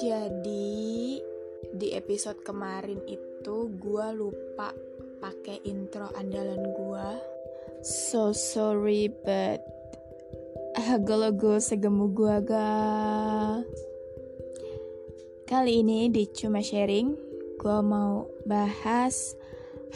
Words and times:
Jadi 0.00 1.20
di 1.76 1.92
episode 1.92 2.40
kemarin 2.40 3.04
itu 3.04 3.68
gue 3.76 4.06
lupa 4.16 4.72
pakai 5.20 5.60
intro 5.68 6.08
andalan 6.16 6.72
gue. 6.72 7.08
So 7.84 8.32
sorry 8.32 9.12
but 9.12 9.60
logo 11.04 11.60
segemu 11.60 12.16
gue 12.16 12.36
ga. 12.48 12.80
Kali 15.44 15.84
ini 15.84 16.08
di 16.08 16.24
cuma 16.32 16.64
sharing 16.64 17.12
gue 17.60 17.78
mau 17.84 18.24
bahas 18.48 19.36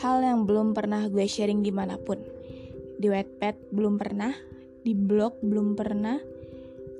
hal 0.04 0.20
yang 0.20 0.44
belum 0.44 0.76
pernah 0.76 1.08
gue 1.08 1.24
sharing 1.24 1.64
di 1.64 1.72
mana 1.72 1.96
pun. 1.96 2.20
Di 3.00 3.08
Wattpad 3.08 3.72
belum 3.72 3.96
pernah, 3.96 4.36
di 4.84 4.92
blog 4.92 5.40
belum 5.40 5.72
pernah. 5.72 6.20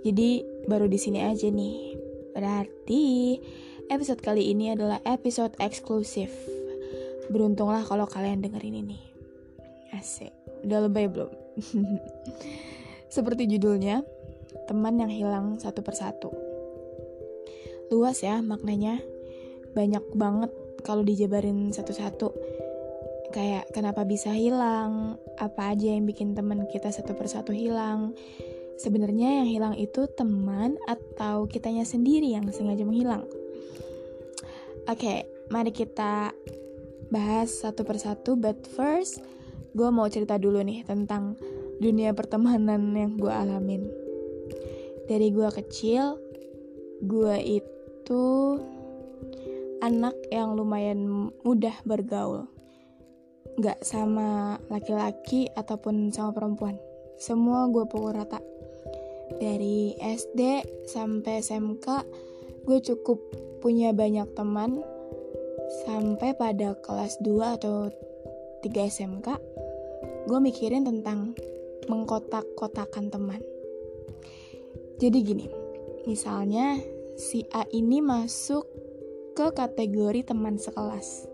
Jadi 0.00 0.40
baru 0.64 0.88
di 0.88 0.96
sini 0.96 1.20
aja 1.20 1.52
nih. 1.52 1.93
Berarti 2.34 3.38
episode 3.86 4.18
kali 4.18 4.50
ini 4.50 4.74
adalah 4.74 4.98
episode 5.06 5.54
eksklusif. 5.62 6.34
Beruntunglah 7.30 7.86
kalau 7.86 8.10
kalian 8.10 8.42
dengerin 8.42 8.82
ini. 8.82 8.98
Asik. 9.94 10.34
Udah 10.66 10.84
lebay 10.84 11.06
belum? 11.06 11.30
Seperti 13.14 13.46
judulnya, 13.46 14.02
teman 14.66 14.98
yang 14.98 15.14
hilang 15.14 15.46
satu 15.62 15.86
persatu. 15.86 16.34
Luas 17.94 18.18
ya 18.20 18.42
maknanya. 18.42 18.98
Banyak 19.74 20.18
banget 20.18 20.50
kalau 20.82 21.06
dijabarin 21.06 21.70
satu-satu. 21.70 22.34
Kayak 23.30 23.70
kenapa 23.74 24.06
bisa 24.06 24.30
hilang, 24.30 25.18
apa 25.38 25.74
aja 25.74 25.90
yang 25.90 26.06
bikin 26.06 26.38
teman 26.38 26.66
kita 26.70 26.90
satu 26.90 27.18
persatu 27.18 27.50
hilang, 27.50 28.14
Sebenarnya 28.74 29.42
yang 29.42 29.48
hilang 29.48 29.74
itu 29.78 30.10
teman 30.10 30.74
atau 30.90 31.46
kitanya 31.46 31.86
sendiri 31.86 32.34
yang 32.34 32.50
sengaja 32.50 32.82
menghilang. 32.82 33.22
Oke, 34.84 35.00
okay, 35.00 35.18
mari 35.48 35.70
kita 35.70 36.34
bahas 37.08 37.62
satu 37.62 37.86
persatu. 37.86 38.34
But 38.34 38.66
first, 38.74 39.22
gue 39.72 39.88
mau 39.88 40.10
cerita 40.10 40.36
dulu 40.36 40.60
nih 40.60 40.82
tentang 40.82 41.38
dunia 41.78 42.10
pertemanan 42.14 42.94
yang 42.94 43.14
gue 43.14 43.30
alamin. 43.30 43.86
Dari 45.06 45.30
gue 45.30 45.48
kecil, 45.52 46.18
gue 47.04 47.36
itu 47.62 48.24
anak 49.84 50.16
yang 50.32 50.56
lumayan 50.56 51.30
mudah 51.44 51.76
bergaul. 51.84 52.48
Gak 53.60 53.84
sama 53.86 54.58
laki-laki 54.66 55.46
ataupun 55.54 56.10
sama 56.10 56.34
perempuan. 56.34 56.74
Semua 57.14 57.70
gue 57.70 57.86
pukul 57.86 58.16
rata 58.16 58.42
dari 59.38 59.96
SD 59.98 60.40
sampai 60.86 61.42
SMK 61.42 61.86
gue 62.64 62.78
cukup 62.80 63.18
punya 63.60 63.92
banyak 63.92 64.28
teman 64.36 64.80
sampai 65.84 66.36
pada 66.36 66.76
kelas 66.80 67.18
2 67.20 67.56
atau 67.60 67.88
3 68.62 68.70
SMK 68.70 69.28
gue 70.24 70.38
mikirin 70.40 70.88
tentang 70.88 71.36
mengkotak-kotakan 71.84 73.12
teman. 73.12 73.40
Jadi 74.96 75.18
gini 75.20 75.46
misalnya 76.08 76.80
si 77.16 77.44
A 77.52 77.68
ini 77.72 78.00
masuk 78.00 78.64
ke 79.34 79.50
kategori 79.52 80.30
teman 80.30 80.56
sekelas 80.56 81.26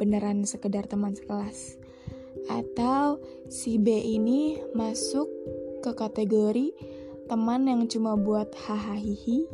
beneran 0.00 0.48
sekedar 0.48 0.88
teman 0.88 1.12
sekelas 1.12 1.76
atau 2.48 3.20
si 3.52 3.76
B 3.76 4.00
ini 4.00 4.56
masuk 4.72 5.28
ke 5.84 5.92
kategori 5.92 6.72
teman 7.30 7.70
yang 7.70 7.86
cuma 7.86 8.18
buat 8.18 8.50
hahaha 8.66 9.46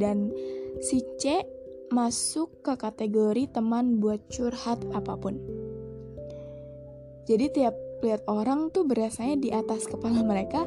dan 0.00 0.32
si 0.80 1.04
C 1.20 1.44
masuk 1.92 2.64
ke 2.64 2.72
kategori 2.80 3.52
teman 3.52 4.00
buat 4.00 4.24
curhat 4.32 4.80
apa 4.96 5.20
pun. 5.20 5.36
Jadi 7.28 7.46
tiap 7.52 7.76
lihat 8.00 8.24
orang 8.24 8.72
tuh 8.72 8.88
berasanya 8.88 9.36
di 9.36 9.52
atas 9.52 9.84
kepala 9.84 10.24
mereka 10.24 10.64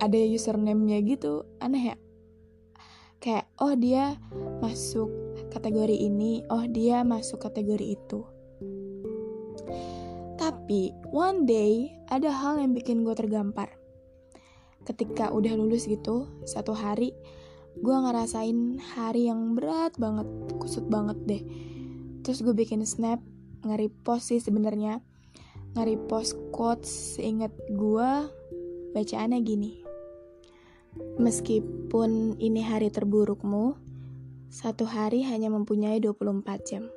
ada 0.00 0.16
username-nya 0.16 1.04
gitu. 1.04 1.44
Aneh 1.60 1.92
ya? 1.92 1.96
Kayak 3.20 3.52
oh 3.60 3.76
dia 3.76 4.16
masuk 4.64 5.12
kategori 5.52 5.92
ini, 5.92 6.40
oh 6.48 6.64
dia 6.64 7.04
masuk 7.04 7.44
kategori 7.44 8.00
itu. 8.00 8.24
Tapi 10.40 10.96
one 11.12 11.44
day 11.44 11.92
ada 12.08 12.32
hal 12.32 12.56
yang 12.56 12.72
bikin 12.72 13.04
gue 13.04 13.12
tergampar 13.12 13.79
ketika 14.84 15.28
udah 15.30 15.52
lulus 15.56 15.84
gitu 15.86 16.26
satu 16.48 16.72
hari 16.72 17.12
gue 17.78 17.96
ngerasain 17.96 18.82
hari 18.92 19.30
yang 19.30 19.54
berat 19.54 19.94
banget 19.96 20.26
kusut 20.58 20.84
banget 20.90 21.18
deh. 21.24 21.42
Terus 22.26 22.42
gue 22.42 22.52
bikin 22.52 22.82
snap 22.82 23.22
nge-repost 23.62 24.34
sih 24.34 24.40
sebenarnya. 24.42 25.00
Nge-repost 25.78 26.34
quotes 26.50 27.16
seinget 27.16 27.54
gue 27.70 28.10
bacaannya 28.92 29.38
gini. 29.46 29.72
Meskipun 31.22 32.42
ini 32.42 32.60
hari 32.66 32.90
terburukmu 32.90 33.78
satu 34.50 34.82
hari 34.82 35.22
hanya 35.22 35.46
mempunyai 35.46 36.02
24 36.02 36.68
jam. 36.68 36.90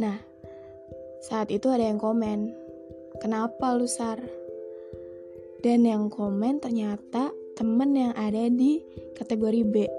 Nah 0.00 0.16
saat 1.20 1.52
itu 1.52 1.68
ada 1.68 1.84
yang 1.84 2.00
komen 2.00 2.56
kenapa 3.20 3.76
lu 3.76 3.84
sar 3.84 4.18
dan 5.66 5.82
yang 5.82 6.06
komen 6.06 6.62
ternyata 6.62 7.34
temen 7.58 7.90
yang 7.98 8.14
ada 8.14 8.46
di 8.46 8.86
kategori 9.18 9.66
B. 9.66 9.90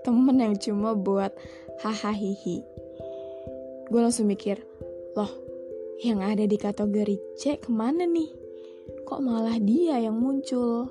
Temen 0.00 0.40
yang 0.40 0.56
cuma 0.56 0.96
buat 0.96 1.36
hahaha 1.84 2.56
Gue 3.92 4.00
langsung 4.00 4.24
mikir, 4.24 4.56
loh 5.12 5.28
yang 6.00 6.24
ada 6.24 6.48
di 6.48 6.56
kategori 6.56 7.20
C 7.36 7.60
ke 7.60 7.68
mana 7.68 8.08
nih? 8.08 8.32
Kok 9.04 9.20
malah 9.20 9.60
dia 9.60 10.00
yang 10.00 10.16
muncul? 10.16 10.88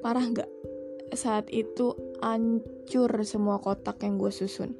Parah 0.00 0.24
gak? 0.32 0.48
Saat 1.12 1.52
itu 1.52 1.92
hancur 2.24 3.12
semua 3.28 3.60
kotak 3.60 4.00
yang 4.00 4.16
gue 4.16 4.32
susun. 4.32 4.72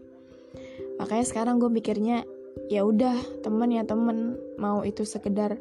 Makanya 0.96 1.28
sekarang 1.28 1.60
gue 1.60 1.68
mikirnya 1.68 2.24
ya 2.72 2.88
udah 2.88 3.44
temen 3.44 3.68
ya 3.68 3.84
temen 3.84 4.40
mau 4.56 4.80
itu 4.80 5.04
sekedar 5.04 5.60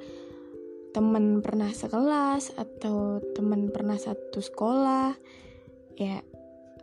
temen 0.96 1.44
pernah 1.44 1.68
sekelas 1.76 2.56
atau 2.56 3.20
temen 3.36 3.68
pernah 3.68 4.00
satu 4.00 4.40
sekolah 4.40 5.12
ya 6.00 6.24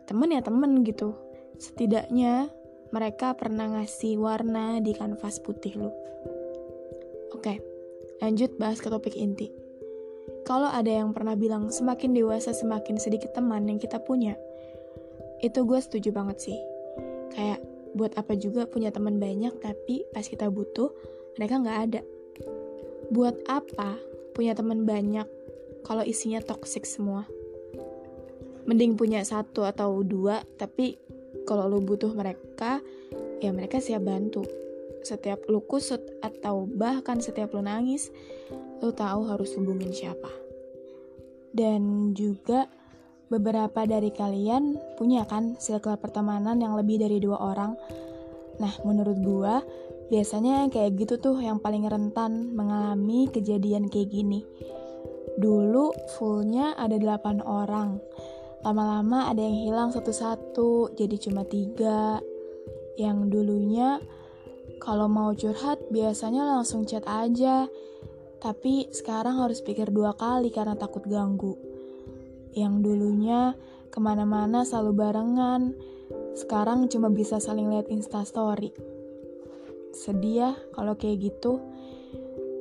temen 0.05 0.29
ya 0.29 0.45
temen 0.45 0.85
gitu. 0.85 1.17
Setidaknya 1.57 2.53
mereka 2.93 3.33
pernah 3.33 3.73
ngasih 3.73 4.21
warna 4.21 4.77
di 4.85 4.93
kanvas 4.93 5.41
putih 5.41 5.81
lu. 5.81 5.89
Oke 7.33 7.57
lanjut 8.21 8.53
bahas 8.61 8.77
ke 8.77 8.93
topik 8.93 9.17
inti. 9.17 9.49
Kalau 10.45 10.69
ada 10.69 10.93
yang 10.93 11.09
pernah 11.09 11.33
bilang 11.33 11.73
semakin 11.73 12.13
dewasa 12.13 12.53
semakin 12.53 13.01
sedikit 13.01 13.33
teman 13.33 13.65
yang 13.65 13.81
kita 13.81 13.97
punya 13.97 14.37
itu 15.41 15.65
gue 15.65 15.79
setuju 15.81 16.13
banget 16.13 16.37
sih. 16.37 16.59
Kayak 17.33 17.65
buat 17.97 18.13
apa 18.13 18.37
juga 18.37 18.69
punya 18.69 18.93
teman 18.93 19.17
banyak 19.17 19.57
tapi 19.57 20.05
pas 20.13 20.21
kita 20.21 20.53
butuh 20.53 20.93
mereka 21.41 21.57
nggak 21.57 21.79
ada 21.89 22.01
buat 23.13 23.45
apa 23.45 23.93
punya 24.33 24.57
teman 24.57 24.89
banyak 24.89 25.29
kalau 25.85 26.01
isinya 26.01 26.41
toxic 26.41 26.89
semua? 26.89 27.29
Mending 28.65 28.97
punya 28.97 29.21
satu 29.21 29.61
atau 29.69 30.01
dua, 30.01 30.41
tapi 30.57 30.97
kalau 31.45 31.69
lu 31.69 31.83
butuh 31.83 32.09
mereka, 32.15 32.81
ya 33.37 33.53
mereka 33.53 33.77
siap 33.77 34.01
bantu. 34.07 34.41
Setiap 35.03 35.45
lu 35.51 35.61
kusut 35.61 35.99
atau 36.23 36.65
bahkan 36.65 37.19
setiap 37.21 37.53
lu 37.53 37.61
nangis, 37.61 38.09
lu 38.81 38.89
tahu 38.95 39.29
harus 39.29 39.53
hubungin 39.59 39.93
siapa. 39.93 40.31
Dan 41.53 42.15
juga 42.17 42.65
beberapa 43.27 43.85
dari 43.85 44.09
kalian 44.09 44.97
punya 44.97 45.27
kan 45.27 45.59
circle 45.59 45.99
pertemanan 45.99 46.57
yang 46.63 46.73
lebih 46.73 47.03
dari 47.03 47.19
dua 47.19 47.37
orang. 47.37 47.77
Nah, 48.57 48.73
menurut 48.87 49.17
gua, 49.19 49.59
Biasanya 50.13 50.69
kayak 50.69 50.93
gitu 50.93 51.17
tuh 51.17 51.41
yang 51.41 51.57
paling 51.57 51.89
rentan 51.89 52.53
mengalami 52.53 53.25
kejadian 53.33 53.89
kayak 53.89 54.13
gini. 54.13 54.45
Dulu 55.41 55.89
fullnya 56.13 56.77
ada 56.77 57.01
8 57.01 57.41
orang. 57.41 57.97
Lama-lama 58.61 59.33
ada 59.33 59.41
yang 59.41 59.57
hilang 59.65 59.89
satu-satu, 59.89 60.93
jadi 60.93 61.17
cuma 61.17 61.49
tiga. 61.49 62.21
Yang 62.93 63.33
dulunya 63.33 63.97
kalau 64.77 65.09
mau 65.09 65.33
curhat 65.33 65.81
biasanya 65.89 66.45
langsung 66.45 66.85
chat 66.85 67.01
aja. 67.09 67.65
Tapi 68.37 68.93
sekarang 68.93 69.41
harus 69.41 69.65
pikir 69.65 69.89
dua 69.89 70.13
kali 70.13 70.53
karena 70.53 70.77
takut 70.77 71.01
ganggu. 71.09 71.57
Yang 72.53 72.85
dulunya 72.85 73.57
ke 73.89 73.97
mana-mana 73.97 74.61
selalu 74.61 74.93
barengan, 74.93 75.73
sekarang 76.37 76.85
cuma 76.85 77.09
bisa 77.09 77.41
saling 77.41 77.65
lihat 77.73 77.89
instastory 77.89 78.93
sedih 79.93 80.35
ya 80.35 80.51
kalau 80.73 80.97
kayak 80.97 81.31
gitu 81.31 81.61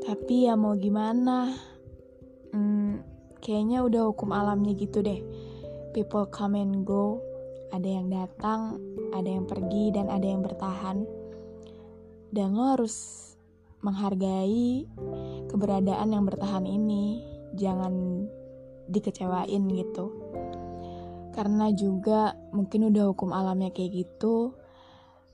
tapi 0.04 0.46
ya 0.46 0.54
mau 0.54 0.76
gimana 0.76 1.56
hmm, 2.52 3.00
kayaknya 3.40 3.82
udah 3.82 4.12
hukum 4.12 4.30
alamnya 4.30 4.76
gitu 4.76 5.00
deh 5.00 5.18
people 5.96 6.28
come 6.28 6.60
and 6.60 6.84
go 6.84 7.20
ada 7.72 7.88
yang 7.88 8.12
datang, 8.12 8.76
ada 9.16 9.26
yang 9.26 9.48
pergi, 9.48 9.96
dan 9.96 10.12
ada 10.12 10.28
yang 10.28 10.44
bertahan. 10.44 11.08
Dan 12.28 12.52
lo 12.52 12.76
harus 12.76 12.94
menghargai 13.80 14.86
keberadaan 15.48 16.08
yang 16.12 16.24
bertahan 16.28 16.68
ini. 16.68 17.24
Jangan 17.56 18.24
dikecewain 18.92 19.72
gitu. 19.72 20.12
Karena 21.32 21.72
juga 21.72 22.36
mungkin 22.52 22.92
udah 22.92 23.16
hukum 23.16 23.32
alamnya 23.32 23.72
kayak 23.72 24.04
gitu. 24.04 24.52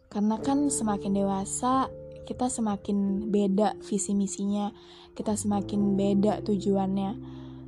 Karena 0.08 0.40
kan 0.40 0.72
semakin 0.72 1.12
dewasa, 1.12 1.92
kita 2.24 2.48
semakin 2.48 3.28
beda 3.32 3.76
visi 3.84 4.12
misinya, 4.12 4.72
kita 5.16 5.36
semakin 5.36 5.96
beda 5.96 6.44
tujuannya. 6.44 7.12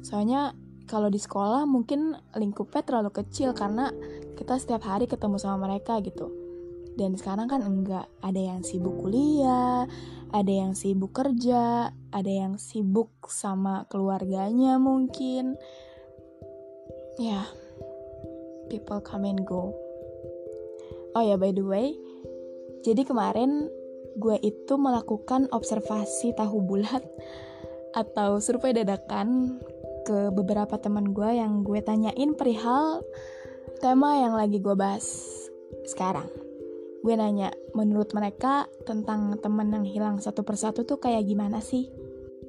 Soalnya 0.00 0.56
kalau 0.88 1.06
di 1.06 1.20
sekolah 1.20 1.68
mungkin 1.68 2.18
lingkupnya 2.34 2.82
terlalu 2.82 3.14
kecil 3.14 3.52
karena 3.54 3.92
kita 4.34 4.56
setiap 4.56 4.82
hari 4.88 5.04
ketemu 5.08 5.36
sama 5.36 5.68
mereka 5.68 6.00
gitu. 6.00 6.32
Dan 6.98 7.14
sekarang 7.14 7.46
kan 7.46 7.62
enggak, 7.62 8.10
ada 8.20 8.40
yang 8.40 8.60
sibuk 8.66 8.98
kuliah, 9.00 9.86
ada 10.34 10.52
yang 10.52 10.74
sibuk 10.74 11.14
kerja, 11.14 11.94
ada 12.10 12.32
yang 12.32 12.58
sibuk 12.58 13.12
sama 13.30 13.86
keluarganya 13.88 14.76
mungkin. 14.76 15.54
Ya, 17.16 17.46
people 18.68 19.00
come 19.00 19.28
and 19.30 19.46
go. 19.46 19.72
Oh 21.14 21.22
ya, 21.22 21.38
by 21.38 21.54
the 21.54 21.62
way, 21.62 21.94
jadi 22.80 23.02
kemarin 23.04 23.68
gue 24.16 24.36
itu 24.42 24.74
melakukan 24.74 25.46
observasi 25.52 26.34
tahu 26.34 26.64
bulat 26.64 27.04
atau 27.94 28.38
survei 28.38 28.74
dadakan 28.74 29.58
ke 30.06 30.32
beberapa 30.32 30.80
teman 30.80 31.12
gue 31.12 31.38
yang 31.38 31.62
gue 31.62 31.78
tanyain 31.84 32.32
perihal 32.34 33.04
tema 33.78 34.20
yang 34.20 34.34
lagi 34.34 34.58
gue 34.58 34.74
bahas 34.74 35.04
sekarang. 35.86 36.26
Gue 37.00 37.16
nanya, 37.16 37.48
menurut 37.72 38.12
mereka 38.12 38.68
tentang 38.84 39.40
temen 39.40 39.72
yang 39.72 39.86
hilang 39.88 40.16
satu 40.20 40.44
persatu 40.44 40.84
tuh 40.84 41.00
kayak 41.00 41.24
gimana 41.24 41.64
sih? 41.64 41.88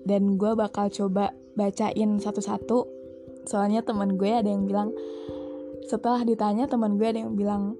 Dan 0.04 0.36
gue 0.36 0.52
bakal 0.60 0.92
coba 0.92 1.32
bacain 1.56 2.20
satu-satu. 2.20 2.84
Soalnya 3.48 3.80
temen 3.80 4.20
gue 4.20 4.28
ada 4.28 4.52
yang 4.52 4.68
bilang, 4.68 4.92
setelah 5.88 6.28
ditanya 6.28 6.68
temen 6.68 7.00
gue 7.00 7.08
ada 7.08 7.20
yang 7.24 7.40
bilang, 7.40 7.80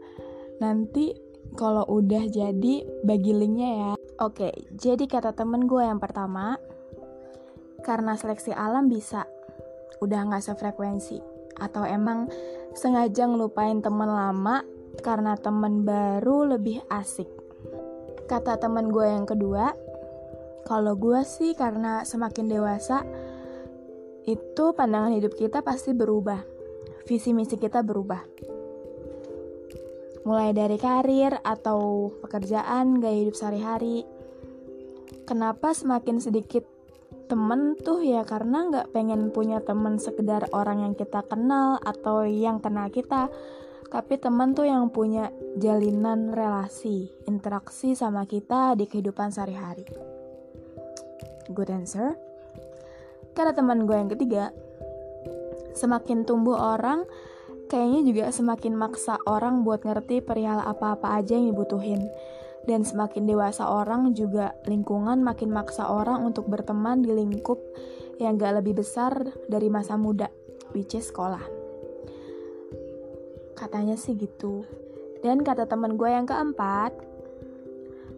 nanti 0.64 1.12
kalau 1.56 1.84
udah 1.88 2.28
jadi 2.32 2.86
bagi 3.04 3.32
linknya 3.36 3.72
ya. 3.72 3.92
Oke, 4.22 4.54
jadi 4.78 5.04
kata 5.10 5.34
temen 5.34 5.66
gue 5.66 5.82
yang 5.82 5.98
pertama, 5.98 6.56
karena 7.82 8.14
seleksi 8.14 8.54
alam 8.54 8.88
bisa 8.88 9.26
udah 10.02 10.20
nggak 10.30 10.46
sefrekuensi 10.46 11.22
atau 11.62 11.86
emang 11.86 12.30
sengaja 12.74 13.28
ngelupain 13.28 13.82
temen 13.84 14.10
lama 14.10 14.66
karena 15.02 15.38
temen 15.38 15.84
baru 15.86 16.58
lebih 16.58 16.82
asik. 16.90 17.28
Kata 18.30 18.56
temen 18.58 18.90
gue 18.90 19.06
yang 19.06 19.28
kedua, 19.28 19.76
kalau 20.64 20.96
gue 20.96 21.20
sih 21.28 21.52
karena 21.58 22.08
semakin 22.08 22.48
dewasa, 22.48 23.04
itu 24.24 24.66
pandangan 24.78 25.12
hidup 25.12 25.36
kita 25.36 25.66
pasti 25.66 25.92
berubah. 25.92 26.40
Visi 27.10 27.34
misi 27.34 27.58
kita 27.58 27.82
berubah. 27.82 28.22
Mulai 30.22 30.54
dari 30.54 30.78
karir 30.78 31.42
atau 31.42 32.14
pekerjaan, 32.22 33.02
gaya 33.02 33.18
hidup 33.26 33.34
sehari-hari. 33.34 34.06
Kenapa 35.26 35.74
semakin 35.74 36.22
sedikit 36.22 36.62
temen 37.26 37.74
tuh? 37.80 38.06
Ya 38.06 38.22
karena 38.22 38.70
nggak 38.70 38.94
pengen 38.94 39.34
punya 39.34 39.64
temen 39.66 39.98
sekedar 39.98 40.46
orang 40.54 40.86
yang 40.86 40.94
kita 40.94 41.26
kenal 41.26 41.82
atau 41.82 42.28
yang 42.28 42.62
kenal 42.62 42.94
kita. 42.94 43.34
Tapi 43.92 44.16
temen 44.22 44.56
tuh 44.56 44.70
yang 44.70 44.88
punya 44.88 45.34
jalinan 45.60 46.32
relasi 46.32 47.12
interaksi 47.28 47.92
sama 47.92 48.24
kita 48.24 48.78
di 48.80 48.88
kehidupan 48.88 49.36
sehari-hari. 49.36 49.84
Good 51.52 51.74
answer? 51.74 52.16
Karena 53.36 53.52
teman 53.52 53.84
gue 53.84 53.98
yang 53.98 54.12
ketiga 54.12 54.56
semakin 55.76 56.24
tumbuh 56.28 56.56
orang 56.56 57.04
kayaknya 57.72 58.04
juga 58.04 58.26
semakin 58.36 58.76
maksa 58.76 59.16
orang 59.24 59.64
buat 59.64 59.88
ngerti 59.88 60.20
perihal 60.20 60.60
apa-apa 60.60 61.16
aja 61.24 61.40
yang 61.40 61.56
dibutuhin 61.56 62.04
dan 62.68 62.84
semakin 62.84 63.24
dewasa 63.24 63.64
orang 63.64 64.12
juga 64.12 64.54
lingkungan 64.68 65.24
makin 65.24 65.50
maksa 65.50 65.88
orang 65.88 66.28
untuk 66.28 66.52
berteman 66.52 67.00
di 67.00 67.16
lingkup 67.16 67.58
yang 68.20 68.36
gak 68.36 68.62
lebih 68.62 68.84
besar 68.84 69.26
dari 69.50 69.72
masa 69.72 69.98
muda, 69.98 70.30
which 70.76 70.94
is 70.94 71.10
sekolah. 71.10 71.42
Katanya 73.58 73.98
sih 73.98 74.14
gitu. 74.14 74.62
Dan 75.26 75.42
kata 75.42 75.66
teman 75.66 75.98
gue 75.98 76.10
yang 76.10 76.30
keempat, 76.30 76.94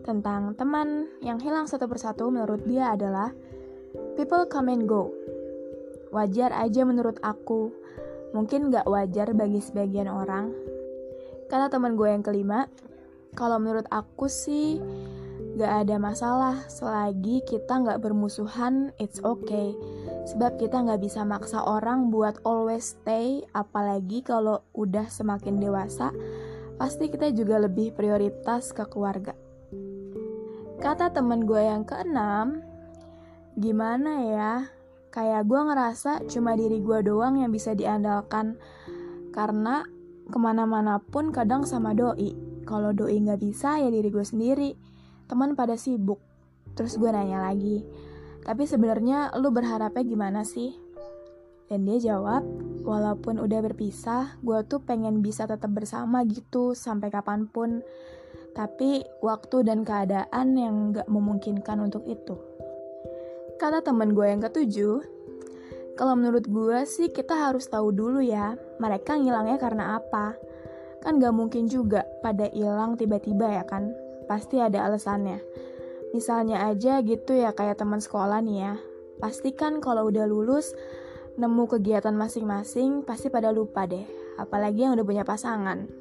tentang 0.03 0.59
teman 0.59 1.07
yang 1.23 1.39
hilang 1.39 1.63
satu 1.63 1.87
persatu 1.87 2.27
menurut 2.27 2.67
dia 2.67 2.91
adalah 2.91 3.31
people 4.19 4.43
come 4.51 4.67
and 4.67 4.83
go. 4.87 5.15
Wajar 6.11 6.51
aja 6.51 6.83
menurut 6.83 7.15
aku, 7.23 7.71
mungkin 8.33 8.73
gak 8.73 8.89
wajar 8.89 9.31
bagi 9.37 9.61
sebagian 9.61 10.09
orang. 10.09 10.51
Kata 11.47 11.69
teman 11.69 11.93
gue 11.93 12.09
yang 12.09 12.25
kelima, 12.25 12.65
kalau 13.37 13.61
menurut 13.61 13.85
aku 13.93 14.25
sih 14.25 14.81
gak 15.53 15.85
ada 15.85 16.01
masalah 16.01 16.65
selagi 16.65 17.45
kita 17.45 17.85
gak 17.85 18.01
bermusuhan, 18.01 18.89
it's 18.97 19.21
okay. 19.21 19.77
Sebab 20.33 20.57
kita 20.57 20.81
gak 20.81 21.01
bisa 21.01 21.21
maksa 21.21 21.61
orang 21.61 22.09
buat 22.09 22.41
always 22.41 22.97
stay, 22.97 23.45
apalagi 23.53 24.25
kalau 24.25 24.65
udah 24.73 25.05
semakin 25.13 25.61
dewasa, 25.61 26.09
pasti 26.81 27.13
kita 27.13 27.29
juga 27.37 27.61
lebih 27.61 27.93
prioritas 27.93 28.73
ke 28.73 28.81
keluarga. 28.89 29.37
Kata 30.81 31.13
temen 31.13 31.45
gue 31.45 31.61
yang 31.61 31.85
keenam, 31.85 32.65
gimana 33.53 34.11
ya? 34.25 34.53
Kayak 35.13 35.45
gue 35.45 35.61
ngerasa 35.61 36.25
cuma 36.25 36.57
diri 36.57 36.81
gue 36.81 36.99
doang 37.05 37.37
yang 37.37 37.53
bisa 37.53 37.77
diandalkan, 37.77 38.57
karena 39.29 39.85
ke 40.25 40.37
mana-mana 40.41 40.97
pun 40.97 41.29
kadang 41.29 41.69
sama 41.69 41.93
doi. 41.93 42.33
Kalau 42.65 42.89
doi 42.97 43.21
nggak 43.21 43.37
bisa 43.37 43.77
ya 43.77 43.93
diri 43.93 44.09
gue 44.09 44.25
sendiri. 44.25 44.73
Teman 45.29 45.53
pada 45.53 45.77
sibuk. 45.77 46.17
Terus 46.73 46.97
gue 46.97 47.13
nanya 47.13 47.45
lagi 47.45 47.85
tapi 48.43 48.67
sebenarnya 48.67 49.31
lu 49.39 49.55
berharapnya 49.55 50.03
gimana 50.03 50.43
sih? 50.43 50.75
Dan 51.71 51.87
dia 51.87 52.13
jawab 52.13 52.43
walaupun 52.83 53.39
udah 53.39 53.59
berpisah 53.63 54.35
gue 54.43 54.59
tuh 54.67 54.83
pengen 54.83 55.23
bisa 55.23 55.47
tetap 55.47 55.71
bersama 55.71 56.27
gitu 56.27 56.75
sampai 56.75 57.07
kapan 57.07 57.47
pun. 57.47 57.79
Tapi 58.53 59.01
waktu 59.23 59.65
dan 59.65 59.81
keadaan 59.81 60.53
yang 60.53 60.75
gak 60.93 61.09
memungkinkan 61.09 61.81
untuk 61.81 62.05
itu 62.05 62.37
kata 63.63 63.79
temen 63.79 64.11
gue 64.11 64.27
yang 64.27 64.43
ketujuh 64.43 64.99
kalau 65.95 66.19
menurut 66.19 66.43
gue 66.43 66.83
sih 66.83 67.15
kita 67.15 67.47
harus 67.47 67.71
tahu 67.71 67.95
dulu 67.95 68.19
ya 68.19 68.59
mereka 68.83 69.15
ngilangnya 69.15 69.55
karena 69.55 69.95
apa 70.03 70.35
Kan 71.03 71.19
gak 71.19 71.35
mungkin 71.35 71.67
juga 71.67 72.07
pada 72.23 72.47
hilang 72.55 72.95
tiba-tiba 72.95 73.59
ya 73.59 73.67
kan? 73.67 73.91
Pasti 74.23 74.63
ada 74.63 74.87
alasannya. 74.87 75.43
Misalnya 76.15 76.71
aja 76.71 77.03
gitu 77.03 77.35
ya 77.35 77.51
kayak 77.51 77.83
teman 77.83 77.99
sekolah 77.99 78.39
nih 78.39 78.57
ya. 78.63 78.73
Pasti 79.19 79.51
kan 79.51 79.83
kalau 79.83 80.07
udah 80.07 80.23
lulus, 80.23 80.71
nemu 81.35 81.67
kegiatan 81.67 82.15
masing-masing, 82.15 83.03
pasti 83.03 83.27
pada 83.27 83.51
lupa 83.51 83.83
deh. 83.83 84.07
Apalagi 84.39 84.87
yang 84.87 84.95
udah 84.95 85.03
punya 85.03 85.27
pasangan. 85.27 85.91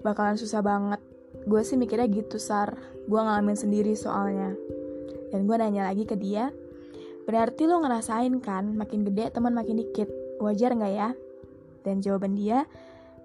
Bakalan 0.00 0.40
susah 0.40 0.64
banget. 0.64 1.04
Gue 1.44 1.60
sih 1.60 1.76
mikirnya 1.76 2.08
gitu, 2.08 2.40
Sar. 2.40 2.72
Gue 3.04 3.20
ngalamin 3.20 3.52
sendiri 3.52 3.92
soalnya. 4.00 4.56
Dan 5.28 5.44
gue 5.44 5.56
nanya 5.60 5.92
lagi 5.92 6.08
ke 6.08 6.16
dia, 6.16 6.48
berarti 7.28 7.68
lo 7.68 7.84
ngerasain 7.84 8.40
kan 8.40 8.72
makin 8.72 9.04
gede 9.04 9.28
teman 9.28 9.52
makin 9.52 9.76
dikit. 9.76 10.08
Wajar 10.40 10.72
nggak 10.72 10.94
ya? 10.96 11.12
Dan 11.84 12.00
jawaban 12.00 12.32
dia, 12.32 12.64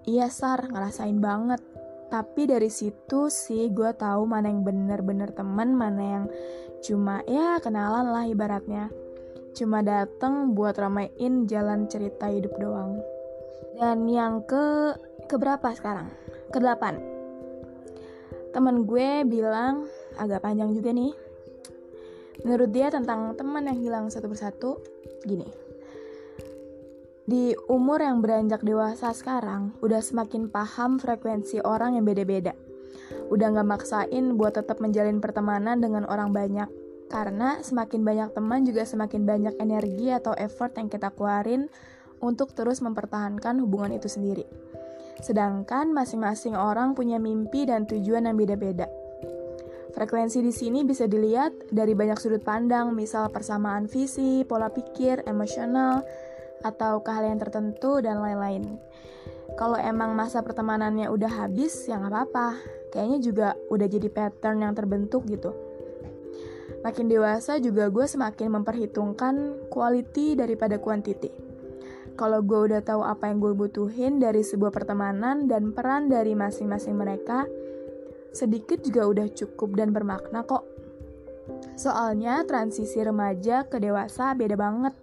Iya 0.04 0.28
Sar, 0.28 0.68
ngerasain 0.68 1.16
banget. 1.16 1.64
Tapi 2.12 2.44
dari 2.44 2.68
situ 2.68 3.32
sih 3.32 3.72
gue 3.72 3.90
tahu 3.96 4.28
mana 4.28 4.52
yang 4.52 4.60
bener-bener 4.60 5.32
temen, 5.32 5.72
mana 5.72 6.02
yang 6.04 6.24
cuma 6.84 7.24
ya 7.24 7.56
kenalan 7.64 8.12
lah 8.12 8.28
ibaratnya. 8.28 8.92
Cuma 9.56 9.80
dateng 9.80 10.52
buat 10.52 10.76
ramein 10.76 11.48
jalan 11.48 11.88
cerita 11.88 12.28
hidup 12.28 12.52
doang. 12.60 13.00
Dan 13.80 14.04
yang 14.04 14.44
ke 14.44 14.92
keberapa 15.24 15.72
sekarang? 15.72 16.12
Kedelapan. 16.52 17.00
Temen 18.52 18.84
gue 18.84 19.24
bilang 19.24 19.88
agak 20.20 20.44
panjang 20.44 20.76
juga 20.76 20.92
nih. 20.92 21.16
Menurut 22.42 22.74
dia 22.74 22.90
tentang 22.90 23.38
teman 23.38 23.70
yang 23.70 23.78
hilang 23.78 24.04
satu 24.10 24.26
persatu, 24.26 24.82
gini 25.22 25.64
di 27.24 27.56
umur 27.72 28.04
yang 28.04 28.20
beranjak 28.20 28.60
dewasa 28.60 29.16
sekarang, 29.16 29.72
udah 29.80 30.04
semakin 30.04 30.52
paham 30.52 31.00
frekuensi 31.00 31.64
orang 31.64 31.96
yang 31.96 32.04
beda-beda. 32.04 32.52
Udah 33.32 33.48
gak 33.48 33.64
maksain 33.64 34.36
buat 34.36 34.60
tetap 34.60 34.76
menjalin 34.84 35.24
pertemanan 35.24 35.80
dengan 35.80 36.04
orang 36.04 36.36
banyak. 36.36 36.68
Karena 37.08 37.64
semakin 37.64 38.04
banyak 38.04 38.28
teman 38.36 38.68
juga 38.68 38.84
semakin 38.84 39.24
banyak 39.24 39.54
energi 39.56 40.12
atau 40.12 40.36
effort 40.36 40.76
yang 40.76 40.92
kita 40.92 41.12
keluarin 41.16 41.72
untuk 42.20 42.52
terus 42.52 42.84
mempertahankan 42.84 43.56
hubungan 43.56 43.96
itu 43.96 44.08
sendiri. 44.08 44.44
Sedangkan 45.24 45.96
masing-masing 45.96 46.52
orang 46.52 46.92
punya 46.92 47.16
mimpi 47.16 47.64
dan 47.64 47.88
tujuan 47.88 48.28
yang 48.28 48.36
beda-beda. 48.36 48.84
Frekuensi 49.94 50.42
di 50.42 50.50
sini 50.50 50.82
bisa 50.82 51.06
dilihat 51.06 51.70
dari 51.70 51.94
banyak 51.94 52.18
sudut 52.18 52.42
pandang, 52.42 52.90
misal 52.98 53.30
persamaan 53.30 53.86
visi, 53.86 54.42
pola 54.42 54.66
pikir, 54.66 55.22
emosional, 55.22 56.02
atau 56.66 56.98
keahlian 57.06 57.38
tertentu, 57.38 58.02
dan 58.02 58.18
lain-lain. 58.18 58.74
Kalau 59.54 59.78
emang 59.78 60.18
masa 60.18 60.42
pertemanannya 60.42 61.06
udah 61.06 61.46
habis, 61.46 61.86
ya 61.86 62.02
nggak 62.02 62.10
apa-apa. 62.10 62.58
Kayaknya 62.90 63.18
juga 63.22 63.48
udah 63.70 63.86
jadi 63.86 64.08
pattern 64.10 64.66
yang 64.66 64.74
terbentuk 64.74 65.30
gitu. 65.30 65.54
Makin 66.82 67.06
dewasa 67.06 67.62
juga 67.62 67.86
gue 67.86 68.02
semakin 68.02 68.60
memperhitungkan 68.60 69.34
quality 69.70 70.34
daripada 70.34 70.76
quantity. 70.82 71.30
Kalau 72.18 72.42
gue 72.42 72.70
udah 72.70 72.82
tahu 72.82 73.02
apa 73.06 73.30
yang 73.30 73.38
gue 73.38 73.54
butuhin 73.54 74.18
dari 74.18 74.42
sebuah 74.42 74.74
pertemanan 74.74 75.46
dan 75.46 75.70
peran 75.70 76.10
dari 76.10 76.34
masing-masing 76.34 76.94
mereka, 76.98 77.46
sedikit 78.34 78.82
juga 78.82 79.06
udah 79.06 79.26
cukup 79.30 79.78
dan 79.78 79.94
bermakna 79.94 80.42
kok. 80.42 80.66
Soalnya 81.78 82.42
transisi 82.44 82.98
remaja 83.00 83.64
ke 83.70 83.78
dewasa 83.78 84.34
beda 84.34 84.58
banget. 84.58 84.94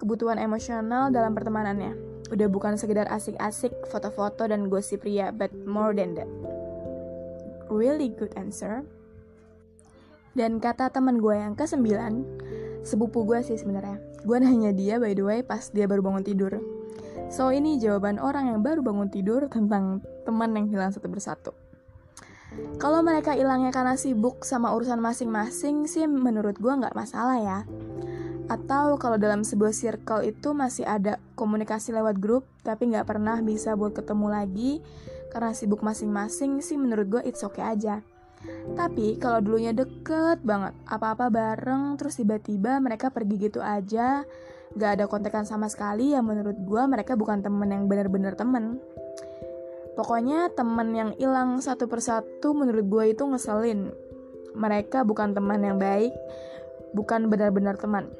Kebutuhan 0.00 0.40
emosional 0.40 1.12
dalam 1.12 1.32
pertemanannya 1.32 2.16
udah 2.32 2.48
bukan 2.50 2.74
sekedar 2.74 3.06
asik-asik 3.06 3.72
foto-foto 3.86 4.50
dan 4.50 4.66
gosip 4.66 5.06
pria, 5.06 5.30
but 5.30 5.52
more 5.64 5.94
than 5.94 6.18
that. 6.18 6.28
Really 7.70 8.10
good 8.10 8.34
answer. 8.34 8.82
Dan 10.36 10.60
kata 10.60 10.92
teman 10.92 11.16
gue 11.16 11.32
yang 11.32 11.56
ke-9, 11.56 11.80
sepupu 12.84 13.24
gue 13.24 13.40
sih 13.40 13.56
sebenarnya. 13.56 13.96
Gue 14.26 14.36
nanya 14.36 14.74
dia 14.74 15.00
by 15.00 15.16
the 15.16 15.24
way 15.24 15.40
pas 15.40 15.72
dia 15.72 15.88
baru 15.88 16.04
bangun 16.04 16.24
tidur. 16.26 16.60
So 17.32 17.50
ini 17.50 17.80
jawaban 17.80 18.20
orang 18.20 18.52
yang 18.52 18.60
baru 18.60 18.84
bangun 18.84 19.08
tidur 19.08 19.48
tentang 19.48 20.04
teman 20.28 20.52
yang 20.54 20.68
hilang 20.68 20.92
satu 20.92 21.08
persatu. 21.08 21.65
Kalau 22.76 23.00
mereka 23.02 23.34
hilangnya 23.34 23.72
karena 23.74 23.98
sibuk 23.98 24.44
sama 24.46 24.72
urusan 24.72 25.00
masing-masing 25.00 25.90
sih 25.90 26.04
menurut 26.06 26.56
gue 26.56 26.72
nggak 26.72 26.94
masalah 26.94 27.38
ya. 27.40 27.58
Atau 28.46 28.94
kalau 29.02 29.18
dalam 29.18 29.42
sebuah 29.42 29.74
circle 29.74 30.22
itu 30.22 30.54
masih 30.54 30.86
ada 30.86 31.18
komunikasi 31.34 31.90
lewat 31.90 32.22
grup 32.22 32.46
tapi 32.62 32.92
nggak 32.92 33.08
pernah 33.08 33.42
bisa 33.42 33.74
buat 33.74 33.92
ketemu 33.96 34.26
lagi 34.30 34.72
karena 35.34 35.52
sibuk 35.52 35.82
masing-masing 35.82 36.62
sih 36.62 36.78
menurut 36.78 37.06
gue 37.18 37.22
it's 37.26 37.42
okay 37.42 37.66
aja. 37.66 38.00
Tapi 38.78 39.18
kalau 39.18 39.42
dulunya 39.42 39.74
deket 39.74 40.44
banget, 40.46 40.76
apa-apa 40.86 41.32
bareng, 41.32 41.98
terus 41.98 42.20
tiba-tiba 42.20 42.78
mereka 42.78 43.10
pergi 43.10 43.48
gitu 43.48 43.58
aja, 43.58 44.22
gak 44.76 44.90
ada 45.00 45.04
kontekan 45.10 45.48
sama 45.48 45.66
sekali, 45.66 46.14
ya 46.14 46.20
menurut 46.22 46.54
gue 46.54 46.82
mereka 46.86 47.18
bukan 47.18 47.42
temen 47.42 47.68
yang 47.72 47.90
bener-bener 47.90 48.38
temen. 48.38 48.78
Pokoknya 49.96 50.52
teman 50.52 50.92
yang 50.92 51.10
hilang 51.16 51.64
satu 51.64 51.88
persatu 51.88 52.52
menurut 52.52 52.84
gue 52.84 53.04
itu 53.16 53.24
ngeselin. 53.24 53.96
Mereka 54.52 55.08
bukan 55.08 55.32
teman 55.32 55.64
yang 55.64 55.80
baik, 55.80 56.12
bukan 56.92 57.32
benar-benar 57.32 57.80
teman. 57.80 58.12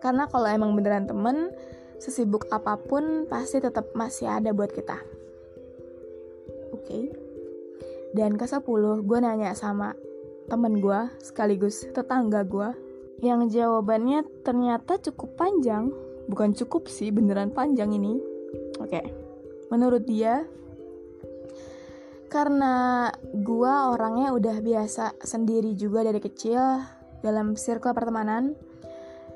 Karena 0.00 0.24
kalau 0.32 0.48
emang 0.48 0.72
beneran 0.72 1.04
teman, 1.04 1.52
sesibuk 2.00 2.48
apa 2.48 2.80
pun 2.80 3.28
pasti 3.28 3.60
tetap 3.60 3.92
masih 3.92 4.32
ada 4.32 4.56
buat 4.56 4.72
kita. 4.72 4.96
Oke. 6.72 6.84
Okay. 6.88 7.04
Dan 8.16 8.40
ke 8.40 8.48
10 8.48 8.64
gue 9.04 9.18
nanya 9.20 9.52
sama 9.52 9.92
temen 10.48 10.80
gue 10.80 11.00
sekaligus 11.20 11.84
tetangga 11.92 12.40
gue 12.48 12.72
yang 13.20 13.50
jawabannya 13.50 14.24
ternyata 14.46 14.96
cukup 14.96 15.36
panjang. 15.36 15.92
Bukan 16.28 16.52
cukup 16.56 16.88
sih, 16.88 17.12
beneran 17.12 17.52
panjang 17.52 17.92
ini. 17.92 18.20
Oke. 18.80 18.88
Okay. 18.88 19.04
Menurut 19.68 20.04
dia, 20.08 20.44
karena 22.28 23.08
gua 23.40 23.88
orangnya 23.96 24.36
udah 24.36 24.60
biasa 24.60 25.16
sendiri 25.24 25.72
juga 25.72 26.04
dari 26.04 26.20
kecil 26.20 26.60
dalam 27.24 27.56
circle 27.56 27.96
pertemanan. 27.96 28.52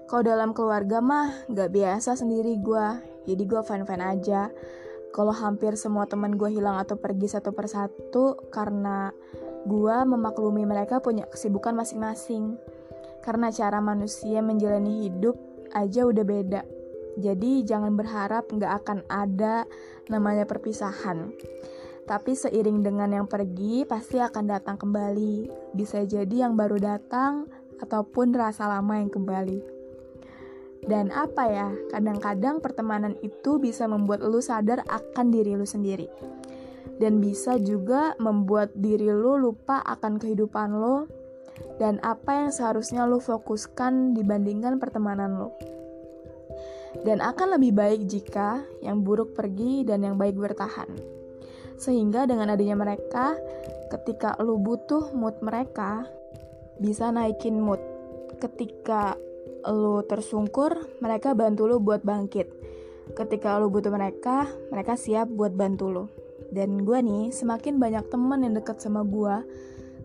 Kalau 0.07 0.23
dalam 0.29 0.53
keluarga 0.53 1.01
mah 1.01 1.49
gak 1.49 1.73
biasa 1.73 2.21
sendiri 2.21 2.61
gua, 2.61 3.01
jadi 3.25 3.43
gua 3.49 3.65
fine-fine 3.65 4.05
aja. 4.05 4.53
Kalau 5.13 5.33
hampir 5.33 5.77
semua 5.77 6.09
teman 6.09 6.41
gue 6.41 6.49
hilang 6.49 6.81
atau 6.81 6.97
pergi 6.97 7.29
satu 7.29 7.53
persatu 7.53 8.49
karena 8.49 9.13
gua 9.69 10.05
memaklumi 10.09 10.65
mereka 10.65 11.01
punya 11.01 11.29
kesibukan 11.29 11.73
masing-masing. 11.77 12.61
Karena 13.25 13.49
cara 13.53 13.81
manusia 13.81 14.41
menjalani 14.45 15.09
hidup 15.09 15.37
aja 15.73 16.05
udah 16.05 16.25
beda. 16.25 16.63
Jadi 17.21 17.65
jangan 17.65 17.93
berharap 17.97 18.53
gak 18.53 18.85
akan 18.85 18.99
ada 19.09 19.65
namanya 20.09 20.45
perpisahan 20.45 21.33
tapi 22.03 22.35
seiring 22.35 22.83
dengan 22.83 23.11
yang 23.15 23.27
pergi, 23.31 23.87
pasti 23.87 24.19
akan 24.19 24.45
datang 24.51 24.77
kembali. 24.77 25.51
Bisa 25.75 26.03
jadi 26.03 26.49
yang 26.49 26.59
baru 26.59 26.79
datang, 26.83 27.47
ataupun 27.83 28.31
rasa 28.33 28.71
lama 28.71 29.03
yang 29.03 29.11
kembali. 29.11 29.59
Dan 30.83 31.11
apa 31.15 31.47
ya, 31.47 31.69
kadang-kadang 31.91 32.63
pertemanan 32.63 33.19
itu 33.23 33.59
bisa 33.59 33.87
membuat 33.91 34.23
lu 34.23 34.39
sadar 34.39 34.83
akan 34.87 35.31
diri 35.35 35.59
lu 35.59 35.67
sendiri. 35.67 36.07
Dan 36.99 37.19
bisa 37.19 37.59
juga 37.59 38.15
membuat 38.23 38.75
diri 38.79 39.11
lu 39.11 39.39
lupa 39.39 39.83
akan 39.83 40.23
kehidupan 40.23 40.79
lo 40.79 41.11
dan 41.79 41.99
apa 42.03 42.47
yang 42.47 42.51
seharusnya 42.55 43.07
lu 43.07 43.19
fokuskan 43.19 44.15
dibandingkan 44.15 44.79
pertemanan 44.79 45.39
lo. 45.39 45.51
Dan 47.03 47.23
akan 47.23 47.59
lebih 47.59 47.73
baik 47.75 48.07
jika 48.07 48.63
yang 48.83 49.03
buruk 49.03 49.35
pergi 49.35 49.87
dan 49.87 50.03
yang 50.03 50.19
baik 50.19 50.37
bertahan. 50.37 51.22
Sehingga 51.83 52.31
dengan 52.31 52.55
adanya 52.55 52.79
mereka, 52.79 53.35
ketika 53.91 54.39
lu 54.39 54.55
butuh 54.63 55.11
mood 55.19 55.35
mereka, 55.43 56.07
bisa 56.79 57.11
naikin 57.11 57.59
mood. 57.59 57.83
Ketika 58.39 59.19
lu 59.67 60.07
tersungkur, 60.07 60.79
mereka 61.03 61.35
bantu 61.35 61.67
lu 61.67 61.83
buat 61.83 62.07
bangkit. 62.07 62.47
Ketika 63.19 63.59
lu 63.59 63.67
butuh 63.67 63.91
mereka, 63.91 64.47
mereka 64.71 64.95
siap 64.95 65.27
buat 65.35 65.59
bantu 65.59 65.87
lu. 65.91 66.05
Dan 66.55 66.87
gue 66.87 67.03
nih, 67.03 67.35
semakin 67.35 67.83
banyak 67.83 68.07
temen 68.15 68.47
yang 68.47 68.55
deket 68.55 68.79
sama 68.79 69.03
gue, 69.03 69.43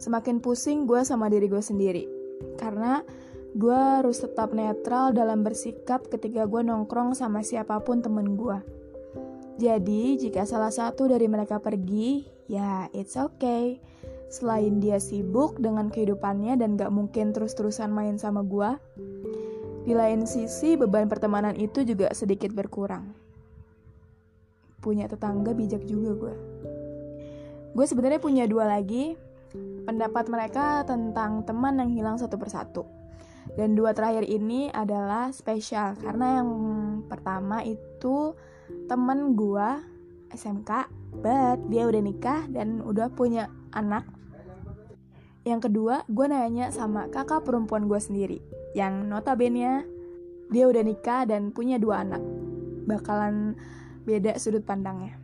semakin 0.02 0.42
pusing 0.42 0.90
gue 0.90 1.06
sama 1.06 1.30
diri 1.30 1.46
gue 1.46 1.62
sendiri. 1.62 2.10
Karena 2.58 3.06
gue 3.54 3.78
harus 3.78 4.18
tetap 4.18 4.50
netral 4.50 5.14
dalam 5.14 5.46
bersikap 5.46 6.10
ketika 6.10 6.50
gue 6.50 6.62
nongkrong 6.66 7.14
sama 7.14 7.46
siapa 7.46 7.78
pun 7.86 8.02
temen 8.02 8.34
gue. 8.34 8.77
Jadi, 9.58 10.22
jika 10.22 10.46
salah 10.46 10.70
satu 10.70 11.10
dari 11.10 11.26
mereka 11.26 11.58
pergi, 11.58 12.30
ya 12.46 12.86
it's 12.94 13.18
okay. 13.18 13.82
Selain 14.30 14.78
dia 14.78 15.02
sibuk 15.02 15.58
dengan 15.58 15.90
kehidupannya 15.90 16.62
dan 16.62 16.78
gak 16.78 16.94
mungkin 16.94 17.34
terus-terusan 17.34 17.90
main 17.90 18.22
sama 18.22 18.46
gua, 18.46 18.78
di 19.88 19.96
lain 19.96 20.28
sisi 20.28 20.76
beban 20.76 21.08
pertemanan 21.08 21.56
itu 21.56 21.82
juga 21.88 22.12
sedikit 22.12 22.52
berkurang. 22.52 23.16
Punya 24.84 25.08
tetangga 25.08 25.56
bijak 25.56 25.88
juga 25.88 26.12
gue. 26.14 26.36
Gue 27.72 27.86
sebenarnya 27.88 28.20
punya 28.20 28.44
dua 28.52 28.68
lagi 28.68 29.16
pendapat 29.88 30.28
mereka 30.28 30.84
tentang 30.84 31.48
teman 31.48 31.80
yang 31.80 31.92
hilang 31.96 32.18
satu 32.20 32.36
persatu. 32.36 32.97
Dan 33.56 33.78
dua 33.78 33.96
terakhir 33.96 34.28
ini 34.28 34.68
adalah 34.74 35.32
spesial 35.32 35.96
karena 35.98 36.42
yang 36.42 36.50
pertama 37.08 37.64
itu 37.64 38.36
temen 38.90 39.38
gua 39.38 39.80
SMK 40.34 40.92
but 41.24 41.58
dia 41.72 41.88
udah 41.88 42.02
nikah 42.04 42.42
dan 42.52 42.84
udah 42.84 43.08
punya 43.14 43.48
anak. 43.72 44.04
Yang 45.48 45.72
kedua 45.72 46.04
gue 46.12 46.28
nanya 46.28 46.76
sama 46.76 47.08
kakak 47.08 47.48
perempuan 47.48 47.88
gue 47.88 47.96
sendiri 47.96 48.44
yang 48.76 49.08
notabene 49.08 49.88
dia 50.52 50.68
udah 50.68 50.84
nikah 50.84 51.24
dan 51.24 51.56
punya 51.56 51.80
dua 51.80 52.04
anak. 52.04 52.20
Bakalan 52.88 53.56
beda 54.04 54.36
sudut 54.40 54.64
pandangnya. 54.68 55.16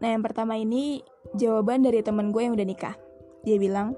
Nah 0.00 0.08
yang 0.08 0.24
pertama 0.24 0.56
ini 0.56 1.04
jawaban 1.36 1.84
dari 1.84 2.00
temen 2.00 2.32
gue 2.32 2.42
yang 2.48 2.56
udah 2.56 2.68
nikah. 2.68 2.96
Dia 3.44 3.56
bilang 3.60 3.96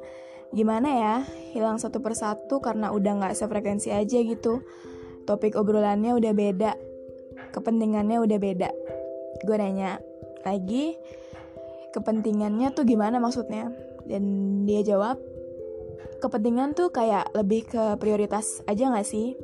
gimana 0.52 0.88
ya 0.88 1.16
hilang 1.56 1.80
satu 1.80 2.04
persatu 2.04 2.60
karena 2.60 2.92
udah 2.92 3.12
nggak 3.18 3.34
sefrekuensi 3.36 3.88
aja 3.88 4.20
gitu 4.20 4.60
topik 5.24 5.56
obrolannya 5.56 6.12
udah 6.12 6.32
beda 6.36 6.72
kepentingannya 7.52 8.18
udah 8.18 8.38
beda. 8.40 8.70
Gue 9.44 9.56
nanya 9.60 10.00
lagi, 10.42 10.96
kepentingannya 11.92 12.72
tuh 12.72 12.88
gimana 12.88 13.20
maksudnya? 13.20 13.70
Dan 14.08 14.24
dia 14.66 14.82
jawab, 14.82 15.20
kepentingan 16.18 16.74
tuh 16.74 16.90
kayak 16.90 17.30
lebih 17.36 17.68
ke 17.68 18.00
prioritas 18.00 18.64
aja 18.66 18.90
gak 18.90 19.06
sih? 19.06 19.36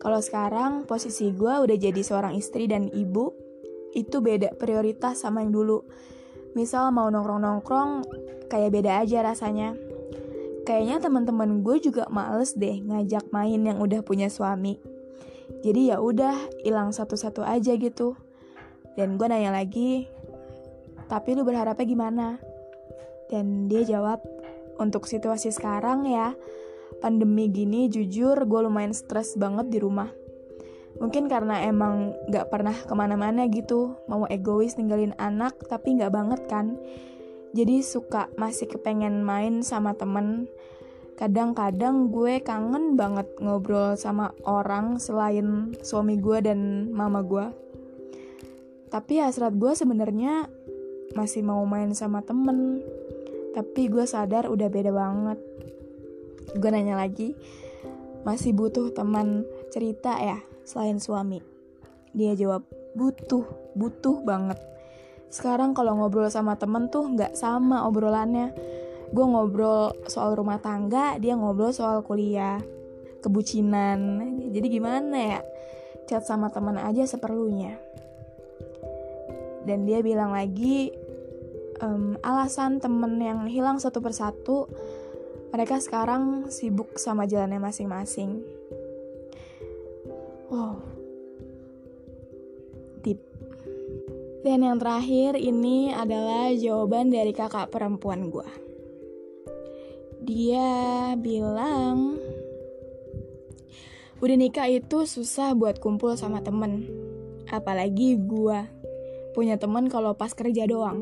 Kalau 0.00 0.22
sekarang 0.24 0.88
posisi 0.88 1.28
gue 1.34 1.60
udah 1.60 1.76
jadi 1.76 2.00
seorang 2.00 2.32
istri 2.38 2.64
dan 2.64 2.88
ibu, 2.88 3.36
itu 3.92 4.22
beda 4.24 4.56
prioritas 4.56 5.20
sama 5.20 5.44
yang 5.44 5.52
dulu. 5.52 5.84
Misal 6.56 6.88
mau 6.94 7.12
nongkrong-nongkrong, 7.12 8.08
kayak 8.48 8.72
beda 8.72 9.04
aja 9.04 9.20
rasanya. 9.20 9.76
Kayaknya 10.70 11.02
teman-teman 11.02 11.66
gue 11.66 11.82
juga 11.82 12.06
males 12.14 12.54
deh 12.54 12.78
ngajak 12.86 13.34
main 13.34 13.58
yang 13.58 13.82
udah 13.82 14.06
punya 14.06 14.30
suami 14.30 14.78
jadi 15.66 15.92
ya 15.92 15.96
udah 15.98 16.62
hilang 16.62 16.94
satu-satu 16.94 17.42
aja 17.42 17.74
gitu 17.74 18.14
dan 18.94 19.18
gue 19.18 19.26
nanya 19.26 19.50
lagi 19.50 20.06
tapi 21.10 21.34
lu 21.34 21.42
berharapnya 21.42 21.82
gimana? 21.82 22.38
Dan 23.26 23.66
dia 23.66 23.82
jawab, 23.82 24.22
untuk 24.78 25.10
situasi 25.10 25.50
sekarang 25.50 26.06
ya, 26.06 26.38
pandemi 27.02 27.50
gini 27.50 27.90
jujur 27.90 28.38
gue 28.46 28.60
lumayan 28.62 28.94
stres 28.94 29.34
banget 29.34 29.74
di 29.74 29.82
rumah. 29.82 30.06
Mungkin 31.02 31.26
karena 31.26 31.66
emang 31.66 32.14
gak 32.30 32.54
pernah 32.54 32.74
ke 32.74 32.94
mana-mana 32.94 33.50
gitu, 33.50 33.98
mau 34.06 34.22
egois 34.30 34.78
ninggalin 34.78 35.10
anak, 35.18 35.58
tapi 35.66 35.98
gak 35.98 36.14
banget 36.14 36.46
kan. 36.46 36.78
Jadi 37.50 37.82
suka 37.82 38.30
masih 38.38 38.70
kepengen 38.70 39.26
main 39.26 39.66
sama 39.66 39.98
temen, 39.98 40.46
kadang-kadang 41.18 42.08
gue 42.08 42.38
kangen 42.40 42.94
banget 42.94 43.26
ngobrol 43.42 43.98
sama 43.98 44.30
orang 44.46 45.02
selain 45.02 45.74
suami 45.82 46.16
gue 46.16 46.38
dan 46.46 46.90
mama 46.94 47.26
gue. 47.26 47.46
Tapi 48.90 49.22
hasrat 49.22 49.54
gue 49.58 49.74
sebenarnya 49.74 50.46
masih 51.18 51.42
mau 51.42 51.62
main 51.66 51.90
sama 51.90 52.22
temen. 52.22 52.82
Tapi 53.50 53.90
gue 53.90 54.06
sadar 54.06 54.46
udah 54.46 54.70
beda 54.70 54.94
banget. 54.94 55.38
Gue 56.54 56.70
nanya 56.70 56.98
lagi, 56.98 57.34
masih 58.22 58.54
butuh 58.54 58.94
teman 58.94 59.42
cerita 59.74 60.18
ya 60.22 60.38
selain 60.62 61.02
suami? 61.02 61.42
Dia 62.14 62.34
jawab, 62.34 62.62
butuh, 62.94 63.46
butuh 63.74 64.22
banget. 64.22 64.58
Sekarang 65.30 65.72
kalau 65.72 65.94
ngobrol 65.94 66.26
sama 66.26 66.58
temen 66.58 66.90
tuh 66.90 67.06
nggak 67.06 67.38
sama 67.38 67.86
obrolannya. 67.86 68.50
Gue 69.14 69.26
ngobrol 69.26 69.94
soal 70.10 70.34
rumah 70.34 70.58
tangga 70.58 71.18
dia 71.22 71.38
ngobrol 71.38 71.70
soal 71.70 72.02
kuliah 72.02 72.58
kebucinan. 73.22 74.26
Jadi 74.50 74.66
gimana 74.66 75.38
ya? 75.38 75.40
Chat 76.10 76.26
sama 76.26 76.50
teman 76.50 76.76
aja 76.82 77.06
seperlunya. 77.06 77.78
Dan 79.62 79.86
dia 79.86 80.02
bilang 80.02 80.34
lagi 80.34 80.90
um, 81.78 82.18
alasan 82.26 82.82
temen 82.82 83.22
yang 83.22 83.46
hilang 83.46 83.78
satu 83.78 84.02
persatu 84.02 84.66
mereka 85.50 85.78
sekarang 85.82 86.50
sibuk 86.50 86.98
sama 86.98 87.26
jalannya 87.26 87.58
masing-masing. 87.62 88.42
Wow. 90.50 90.82
Tip 93.02 93.22
dan 94.40 94.64
yang 94.64 94.76
terakhir 94.80 95.36
ini 95.36 95.92
adalah 95.92 96.52
jawaban 96.56 97.12
dari 97.12 97.32
kakak 97.36 97.68
perempuan 97.68 98.32
gue 98.32 98.48
dia 100.20 100.68
bilang 101.16 102.20
udah 104.20 104.36
nikah 104.36 104.68
itu 104.68 105.08
susah 105.08 105.56
buat 105.56 105.80
kumpul 105.80 106.12
sama 106.12 106.44
temen. 106.44 106.84
Apalagi 107.48 108.20
gue 108.20 108.58
punya 109.32 109.56
temen 109.56 109.88
kalau 109.88 110.12
pas 110.12 110.36
kerja 110.36 110.68
doang. 110.68 111.00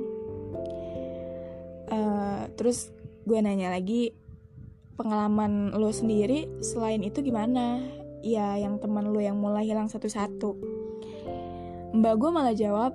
Uh, 1.91 2.47
terus 2.55 2.95
gue 3.27 3.39
nanya 3.43 3.75
lagi 3.75 4.15
pengalaman 4.95 5.75
lo 5.75 5.91
sendiri 5.91 6.47
selain 6.63 7.03
itu 7.03 7.19
gimana? 7.27 7.83
Ya 8.23 8.55
yang 8.55 8.79
teman 8.79 9.11
lo 9.11 9.19
yang 9.19 9.35
mulai 9.35 9.67
hilang 9.67 9.91
satu-satu. 9.91 10.55
Mbak 11.91 12.15
gue 12.23 12.31
malah 12.31 12.55
jawab 12.55 12.95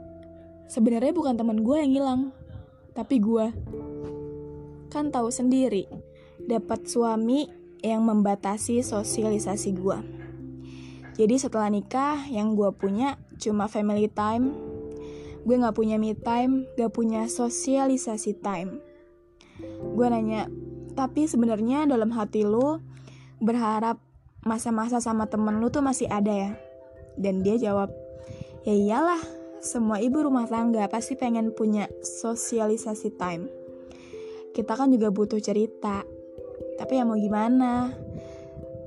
sebenarnya 0.70 1.13
bukan 1.15 1.36
teman 1.36 1.62
gue 1.62 1.77
yang 1.79 1.91
hilang 1.91 2.22
tapi 2.93 3.17
gue 3.17 3.50
kan 4.93 5.10
tahu 5.10 5.34
sendiri 5.34 5.89
dapat 6.46 6.86
suami 6.86 7.50
yang 7.84 8.05
membatasi 8.05 8.79
sosialisasi 8.79 9.70
gue. 9.75 10.00
Jadi 11.13 11.36
setelah 11.38 11.70
nikah, 11.70 12.25
yang 12.32 12.58
gue 12.58 12.70
punya 12.74 13.22
cuma 13.38 13.70
family 13.70 14.10
time. 14.10 14.55
Gue 15.43 15.60
gak 15.60 15.75
punya 15.75 16.00
me 16.00 16.15
time, 16.15 16.65
gak 16.79 16.96
punya 16.96 17.27
sosialisasi 17.27 18.40
time. 18.40 18.79
Gue 19.94 20.07
nanya, 20.09 20.48
tapi 20.96 21.27
sebenarnya 21.27 21.85
dalam 21.85 22.09
hati 22.16 22.48
lu 22.48 22.79
berharap 23.44 24.00
masa-masa 24.48 25.03
sama 25.03 25.27
temen 25.27 25.59
lu 25.59 25.68
tuh 25.70 25.83
masih 25.83 26.07
ada 26.07 26.31
ya? 26.31 26.51
Dan 27.20 27.46
dia 27.46 27.59
jawab, 27.59 27.94
ya 28.66 28.74
iyalah, 28.74 29.22
semua 29.63 30.03
ibu 30.03 30.19
rumah 30.19 30.43
tangga 30.43 30.83
pasti 30.91 31.15
pengen 31.15 31.55
punya 31.55 31.87
sosialisasi 32.03 33.15
time. 33.15 33.47
Kita 34.51 34.75
kan 34.75 34.91
juga 34.91 35.09
butuh 35.09 35.39
cerita, 35.39 36.03
tapi 36.75 36.99
ya 36.99 37.07
mau 37.07 37.15
gimana? 37.15 37.95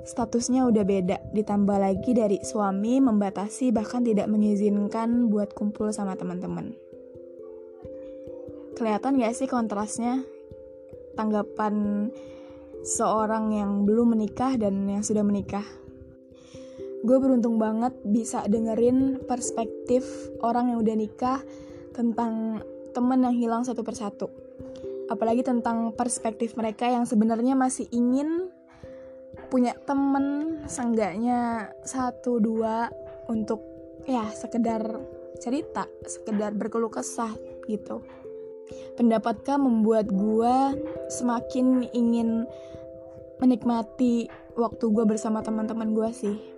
Statusnya 0.07 0.69
udah 0.69 0.85
beda, 0.87 1.19
ditambah 1.35 1.79
lagi 1.81 2.15
dari 2.15 2.39
suami 2.45 3.03
membatasi 3.03 3.75
bahkan 3.75 4.07
tidak 4.07 4.31
mengizinkan 4.31 5.33
buat 5.33 5.51
kumpul 5.57 5.91
sama 5.91 6.15
teman-teman. 6.15 6.77
Kelihatan 8.77 9.19
gak 9.19 9.35
sih 9.35 9.49
kontrasnya? 9.49 10.23
Tanggapan 11.17 12.07
seorang 12.85 13.51
yang 13.57 13.89
belum 13.89 14.15
menikah 14.15 14.55
dan 14.61 14.85
yang 14.87 15.03
sudah 15.03 15.25
menikah. 15.25 15.65
Gue 17.05 17.19
beruntung 17.21 17.61
banget 17.61 17.93
bisa 18.07 18.47
dengerin 18.49 19.21
perspektif 19.29 20.07
orang 20.41 20.73
yang 20.73 20.79
udah 20.81 20.97
nikah 20.97 21.41
tentang 21.93 22.65
temen 22.97 23.21
yang 23.25 23.37
hilang 23.37 23.63
satu 23.65 23.85
persatu. 23.85 24.33
Apalagi 25.13 25.45
tentang 25.45 25.93
perspektif 25.93 26.57
mereka 26.57 26.89
yang 26.89 27.05
sebenarnya 27.05 27.53
masih 27.53 27.85
ingin 27.93 28.49
punya 29.53 29.77
temen 29.85 30.59
seenggaknya 30.65 31.71
satu 31.85 32.41
dua 32.41 32.91
untuk 33.29 33.63
ya 34.09 34.27
sekedar 34.33 34.83
cerita 35.39 35.85
sekedar 36.09 36.57
berkeluh 36.57 36.91
kesah 36.91 37.31
gitu. 37.69 38.03
Pendapatkah 38.99 39.61
membuat 39.61 40.11
gue 40.11 40.57
semakin 41.13 41.87
ingin 41.95 42.49
menikmati 43.39 44.27
waktu 44.57 44.85
gue 44.91 45.05
bersama 45.05 45.45
teman-teman 45.45 45.93
gue 45.93 46.11
sih 46.11 46.56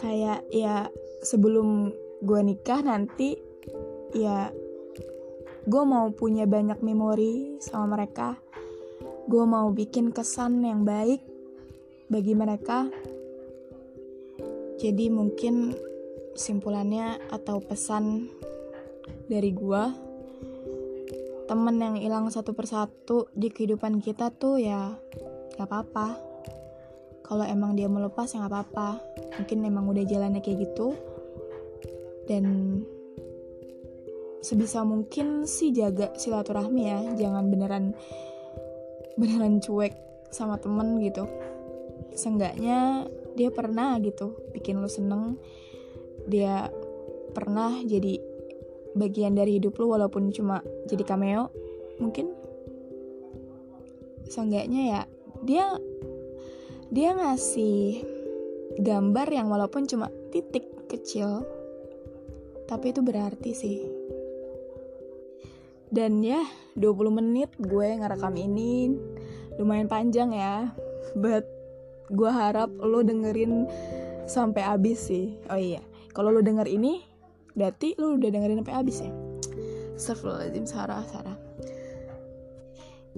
kayak 0.00 0.46
ya 0.50 0.88
sebelum 1.20 1.92
gue 2.20 2.40
nikah 2.44 2.84
nanti 2.84 3.36
ya 4.12 4.52
gue 5.64 5.82
mau 5.84 6.08
punya 6.12 6.48
banyak 6.48 6.80
memori 6.80 7.60
sama 7.60 7.96
mereka. 7.96 8.36
Gue 9.28 9.44
mau 9.46 9.70
bikin 9.70 10.10
kesan 10.10 10.64
yang 10.64 10.82
baik 10.82 11.22
bagi 12.10 12.32
mereka. 12.34 12.88
Jadi 14.80 15.12
mungkin 15.12 15.76
simpulannya 16.32 17.20
atau 17.28 17.60
pesan 17.60 18.32
dari 19.28 19.52
gue 19.52 19.82
temen 21.44 21.76
yang 21.82 21.96
hilang 22.00 22.30
satu 22.32 22.56
persatu 22.56 23.28
di 23.36 23.52
kehidupan 23.52 24.00
kita 24.00 24.32
tuh 24.32 24.56
ya 24.56 24.96
gak 25.54 25.68
apa-apa. 25.68 26.08
Kalau 27.20 27.44
emang 27.46 27.76
dia 27.76 27.86
melepas 27.86 28.26
ya 28.32 28.42
gak 28.42 28.50
apa-apa 28.50 29.09
mungkin 29.40 29.64
emang 29.64 29.88
udah 29.88 30.04
jalannya 30.04 30.44
kayak 30.44 30.68
gitu. 30.68 30.92
Dan 32.28 32.44
sebisa 34.44 34.84
mungkin 34.84 35.48
sih 35.48 35.72
jaga 35.72 36.12
silaturahmi 36.14 36.82
ya. 36.84 37.00
Jangan 37.16 37.48
beneran 37.48 37.84
beneran 39.16 39.64
cuek 39.64 39.96
sama 40.28 40.60
temen 40.60 41.00
gitu. 41.00 41.24
Seenggaknya 42.12 43.08
dia 43.34 43.48
pernah 43.48 43.96
gitu 44.04 44.36
bikin 44.52 44.78
lo 44.78 44.88
seneng. 44.92 45.40
Dia 46.28 46.68
pernah 47.32 47.80
jadi 47.80 48.20
bagian 48.92 49.38
dari 49.38 49.56
hidup 49.56 49.78
lo 49.80 49.96
walaupun 49.96 50.30
cuma 50.30 50.60
jadi 50.86 51.02
cameo. 51.02 51.48
Mungkin 51.96 52.36
seenggaknya 54.30 54.82
ya 54.86 55.00
dia 55.42 55.66
dia 56.90 57.10
ngasih 57.14 58.02
gambar 58.80 59.28
yang 59.28 59.52
walaupun 59.52 59.84
cuma 59.84 60.08
titik 60.32 60.64
kecil 60.88 61.44
tapi 62.64 62.94
itu 62.94 63.02
berarti 63.02 63.50
sih. 63.50 63.78
Dan 65.90 66.22
ya 66.22 66.38
20 66.78 67.18
menit 67.18 67.50
gue 67.58 67.98
ngerekam 67.98 68.38
ini 68.38 68.94
lumayan 69.58 69.90
panjang 69.90 70.30
ya. 70.30 70.70
But 71.18 71.50
gue 72.14 72.30
harap 72.30 72.70
lo 72.78 73.02
dengerin 73.02 73.66
sampai 74.30 74.62
habis 74.62 75.10
sih. 75.10 75.34
Oh 75.50 75.58
iya 75.58 75.82
kalau 76.14 76.30
lo 76.30 76.40
denger 76.46 76.70
ini 76.70 77.02
berarti 77.58 77.98
lo 77.98 78.14
udah 78.14 78.30
dengerin 78.30 78.62
sampai 78.62 78.76
habis 78.78 78.96
ya? 79.02 79.10
Astagfirullahaladzim 79.98 80.66
Sarah 80.70 81.02
Sarah. 81.10 81.38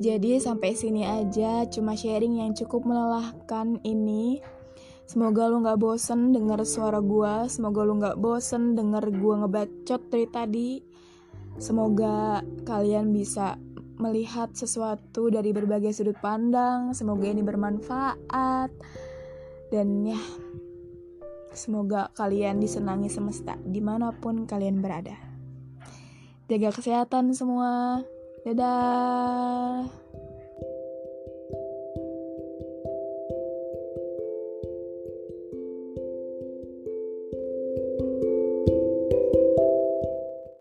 Jadi 0.01 0.41
sampai 0.41 0.73
sini 0.73 1.05
aja 1.05 1.69
cuma 1.69 1.93
sharing 1.93 2.41
yang 2.41 2.57
cukup 2.57 2.89
melelahkan 2.89 3.77
ini 3.85 4.41
Semoga 5.07 5.51
lo 5.51 5.61
gak 5.61 5.79
bosen 5.83 6.33
denger 6.33 6.63
suara 6.65 7.03
gue 7.03 7.51
Semoga 7.51 7.85
lo 7.85 7.99
gak 8.01 8.17
bosen 8.17 8.79
denger 8.79 9.13
gue 9.13 9.35
ngebacot 9.45 10.03
dari 10.09 10.27
tadi 10.31 10.71
Semoga 11.61 12.41
kalian 12.65 13.13
bisa 13.13 13.61
melihat 14.01 14.51
sesuatu 14.57 15.29
dari 15.29 15.55
berbagai 15.55 15.93
sudut 15.95 16.19
pandang. 16.19 16.97
Semoga 16.97 17.29
ini 17.29 17.45
bermanfaat. 17.45 18.71
Dan 19.71 20.05
ya, 20.05 20.21
semoga 21.55 22.11
kalian 22.19 22.61
disenangi 22.61 23.09
semesta 23.09 23.57
di 23.63 23.81
mana 23.81 24.13
pun 24.13 24.45
kalian 24.45 24.83
berada. 24.83 25.17
Jaga 26.51 26.75
kesehatan 26.75 27.33
semua. 27.33 28.03
Dadah. 28.43 30.02